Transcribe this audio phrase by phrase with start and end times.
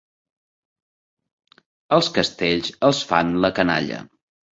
[1.97, 4.01] Els castells els fan la canalla.